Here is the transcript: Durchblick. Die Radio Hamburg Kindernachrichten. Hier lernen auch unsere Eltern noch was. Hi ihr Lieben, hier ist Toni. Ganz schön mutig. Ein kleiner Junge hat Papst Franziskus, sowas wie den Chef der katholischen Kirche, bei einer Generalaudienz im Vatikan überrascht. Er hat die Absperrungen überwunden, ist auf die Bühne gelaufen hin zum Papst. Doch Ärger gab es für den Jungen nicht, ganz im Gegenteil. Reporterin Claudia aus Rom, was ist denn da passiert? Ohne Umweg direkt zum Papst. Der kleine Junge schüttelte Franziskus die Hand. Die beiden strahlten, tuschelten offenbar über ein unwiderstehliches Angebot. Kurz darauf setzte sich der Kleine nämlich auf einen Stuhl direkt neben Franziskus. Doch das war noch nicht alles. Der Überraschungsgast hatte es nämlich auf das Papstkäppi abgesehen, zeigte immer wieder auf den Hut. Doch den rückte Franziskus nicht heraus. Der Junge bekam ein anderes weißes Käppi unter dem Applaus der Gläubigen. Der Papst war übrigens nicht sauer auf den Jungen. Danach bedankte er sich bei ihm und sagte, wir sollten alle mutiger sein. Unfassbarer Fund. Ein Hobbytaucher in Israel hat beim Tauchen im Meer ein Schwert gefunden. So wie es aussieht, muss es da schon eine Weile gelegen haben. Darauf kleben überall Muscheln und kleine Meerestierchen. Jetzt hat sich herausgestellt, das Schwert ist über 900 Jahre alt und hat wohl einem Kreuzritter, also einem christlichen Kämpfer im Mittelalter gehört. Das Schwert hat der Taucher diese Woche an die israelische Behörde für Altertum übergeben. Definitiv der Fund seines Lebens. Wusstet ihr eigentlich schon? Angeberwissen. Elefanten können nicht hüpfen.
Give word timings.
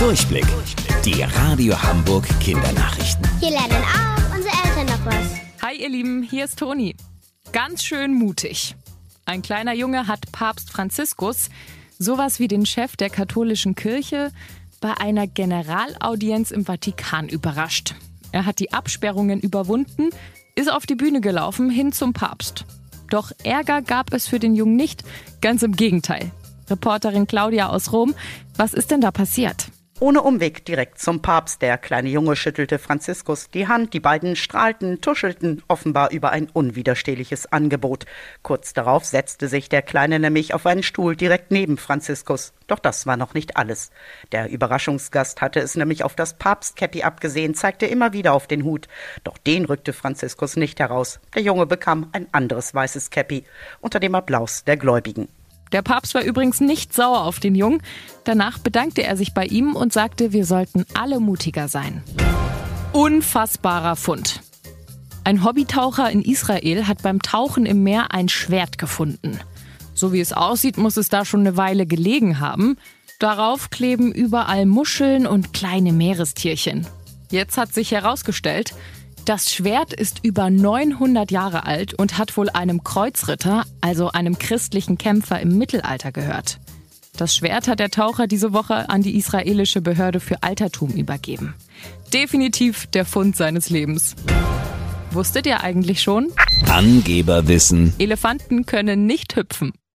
Durchblick. 0.00 0.46
Die 1.04 1.22
Radio 1.22 1.74
Hamburg 1.82 2.26
Kindernachrichten. 2.40 3.28
Hier 3.38 3.50
lernen 3.50 3.84
auch 3.84 4.34
unsere 4.34 4.54
Eltern 4.64 4.86
noch 4.86 5.04
was. 5.04 5.34
Hi 5.60 5.76
ihr 5.78 5.90
Lieben, 5.90 6.22
hier 6.22 6.46
ist 6.46 6.58
Toni. 6.58 6.96
Ganz 7.52 7.84
schön 7.84 8.14
mutig. 8.14 8.76
Ein 9.26 9.42
kleiner 9.42 9.74
Junge 9.74 10.06
hat 10.06 10.32
Papst 10.32 10.70
Franziskus, 10.70 11.50
sowas 11.98 12.38
wie 12.38 12.48
den 12.48 12.64
Chef 12.64 12.96
der 12.96 13.10
katholischen 13.10 13.74
Kirche, 13.74 14.32
bei 14.80 14.94
einer 14.96 15.26
Generalaudienz 15.26 16.50
im 16.50 16.64
Vatikan 16.64 17.28
überrascht. 17.28 17.94
Er 18.32 18.46
hat 18.46 18.58
die 18.58 18.72
Absperrungen 18.72 19.38
überwunden, 19.38 20.08
ist 20.54 20.72
auf 20.72 20.86
die 20.86 20.94
Bühne 20.94 21.20
gelaufen 21.20 21.68
hin 21.68 21.92
zum 21.92 22.14
Papst. 22.14 22.64
Doch 23.10 23.32
Ärger 23.44 23.82
gab 23.82 24.14
es 24.14 24.28
für 24.28 24.38
den 24.38 24.54
Jungen 24.54 24.76
nicht, 24.76 25.04
ganz 25.42 25.62
im 25.62 25.76
Gegenteil. 25.76 26.30
Reporterin 26.70 27.26
Claudia 27.26 27.68
aus 27.68 27.92
Rom, 27.92 28.14
was 28.56 28.72
ist 28.72 28.90
denn 28.90 29.02
da 29.02 29.10
passiert? 29.10 29.69
Ohne 30.02 30.22
Umweg 30.22 30.64
direkt 30.64 30.98
zum 30.98 31.20
Papst. 31.20 31.60
Der 31.60 31.76
kleine 31.76 32.08
Junge 32.08 32.34
schüttelte 32.34 32.78
Franziskus 32.78 33.50
die 33.50 33.68
Hand. 33.68 33.92
Die 33.92 34.00
beiden 34.00 34.34
strahlten, 34.34 35.02
tuschelten 35.02 35.62
offenbar 35.68 36.10
über 36.10 36.30
ein 36.30 36.48
unwiderstehliches 36.48 37.52
Angebot. 37.52 38.06
Kurz 38.42 38.72
darauf 38.72 39.04
setzte 39.04 39.46
sich 39.46 39.68
der 39.68 39.82
Kleine 39.82 40.18
nämlich 40.18 40.54
auf 40.54 40.64
einen 40.64 40.82
Stuhl 40.82 41.16
direkt 41.16 41.50
neben 41.50 41.76
Franziskus. 41.76 42.54
Doch 42.66 42.78
das 42.78 43.04
war 43.06 43.18
noch 43.18 43.34
nicht 43.34 43.58
alles. 43.58 43.90
Der 44.32 44.48
Überraschungsgast 44.48 45.42
hatte 45.42 45.60
es 45.60 45.76
nämlich 45.76 46.02
auf 46.02 46.14
das 46.14 46.32
Papstkäppi 46.32 47.02
abgesehen, 47.02 47.54
zeigte 47.54 47.84
immer 47.84 48.14
wieder 48.14 48.32
auf 48.32 48.46
den 48.46 48.64
Hut. 48.64 48.88
Doch 49.22 49.36
den 49.36 49.66
rückte 49.66 49.92
Franziskus 49.92 50.56
nicht 50.56 50.80
heraus. 50.80 51.20
Der 51.34 51.42
Junge 51.42 51.66
bekam 51.66 52.08
ein 52.12 52.26
anderes 52.32 52.72
weißes 52.74 53.10
Käppi 53.10 53.44
unter 53.82 54.00
dem 54.00 54.14
Applaus 54.14 54.64
der 54.64 54.78
Gläubigen. 54.78 55.28
Der 55.72 55.82
Papst 55.82 56.14
war 56.14 56.22
übrigens 56.22 56.60
nicht 56.60 56.92
sauer 56.92 57.24
auf 57.24 57.40
den 57.40 57.54
Jungen. 57.54 57.82
Danach 58.24 58.58
bedankte 58.58 59.02
er 59.04 59.16
sich 59.16 59.34
bei 59.34 59.46
ihm 59.46 59.76
und 59.76 59.92
sagte, 59.92 60.32
wir 60.32 60.44
sollten 60.44 60.84
alle 60.94 61.20
mutiger 61.20 61.68
sein. 61.68 62.02
Unfassbarer 62.92 63.96
Fund. 63.96 64.40
Ein 65.22 65.44
Hobbytaucher 65.44 66.10
in 66.10 66.22
Israel 66.22 66.88
hat 66.88 67.02
beim 67.02 67.22
Tauchen 67.22 67.66
im 67.66 67.82
Meer 67.82 68.12
ein 68.12 68.28
Schwert 68.28 68.78
gefunden. 68.78 69.38
So 69.94 70.12
wie 70.12 70.20
es 70.20 70.32
aussieht, 70.32 70.76
muss 70.76 70.96
es 70.96 71.08
da 71.08 71.24
schon 71.24 71.40
eine 71.40 71.56
Weile 71.56 71.86
gelegen 71.86 72.40
haben. 72.40 72.76
Darauf 73.18 73.70
kleben 73.70 74.12
überall 74.12 74.64
Muscheln 74.66 75.26
und 75.26 75.52
kleine 75.52 75.92
Meerestierchen. 75.92 76.86
Jetzt 77.30 77.58
hat 77.58 77.72
sich 77.74 77.92
herausgestellt, 77.92 78.74
das 79.30 79.52
Schwert 79.52 79.92
ist 79.92 80.24
über 80.24 80.50
900 80.50 81.30
Jahre 81.30 81.64
alt 81.64 81.94
und 81.94 82.18
hat 82.18 82.36
wohl 82.36 82.50
einem 82.50 82.82
Kreuzritter, 82.82 83.62
also 83.80 84.10
einem 84.10 84.40
christlichen 84.40 84.98
Kämpfer 84.98 85.38
im 85.38 85.56
Mittelalter 85.56 86.10
gehört. 86.10 86.58
Das 87.16 87.36
Schwert 87.36 87.68
hat 87.68 87.78
der 87.78 87.90
Taucher 87.90 88.26
diese 88.26 88.52
Woche 88.52 88.88
an 88.88 89.02
die 89.02 89.16
israelische 89.16 89.82
Behörde 89.82 90.18
für 90.18 90.42
Altertum 90.42 90.90
übergeben. 90.90 91.54
Definitiv 92.12 92.88
der 92.88 93.04
Fund 93.04 93.36
seines 93.36 93.70
Lebens. 93.70 94.16
Wusstet 95.12 95.46
ihr 95.46 95.62
eigentlich 95.62 96.02
schon? 96.02 96.32
Angeberwissen. 96.68 97.94
Elefanten 98.00 98.66
können 98.66 99.06
nicht 99.06 99.36
hüpfen. 99.36 99.70